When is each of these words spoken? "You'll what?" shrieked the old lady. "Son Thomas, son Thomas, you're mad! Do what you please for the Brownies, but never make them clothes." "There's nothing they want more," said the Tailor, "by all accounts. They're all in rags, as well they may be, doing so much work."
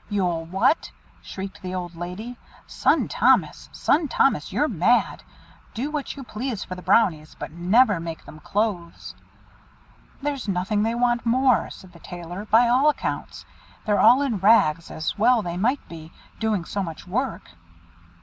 "You'll 0.09 0.45
what?" 0.45 0.89
shrieked 1.21 1.61
the 1.61 1.75
old 1.75 1.95
lady. 1.95 2.35
"Son 2.65 3.07
Thomas, 3.07 3.69
son 3.71 4.07
Thomas, 4.07 4.51
you're 4.51 4.67
mad! 4.67 5.21
Do 5.75 5.91
what 5.91 6.15
you 6.15 6.23
please 6.23 6.63
for 6.63 6.73
the 6.73 6.81
Brownies, 6.81 7.35
but 7.37 7.51
never 7.51 7.99
make 7.99 8.25
them 8.25 8.39
clothes." 8.39 9.13
"There's 10.19 10.47
nothing 10.47 10.81
they 10.81 10.95
want 10.95 11.23
more," 11.23 11.69
said 11.69 11.93
the 11.93 11.99
Tailor, 11.99 12.45
"by 12.47 12.67
all 12.67 12.89
accounts. 12.89 13.45
They're 13.85 13.99
all 14.01 14.23
in 14.23 14.39
rags, 14.39 14.89
as 14.89 15.19
well 15.19 15.43
they 15.43 15.55
may 15.55 15.77
be, 15.87 16.11
doing 16.39 16.65
so 16.65 16.81
much 16.81 17.05
work." 17.05 17.51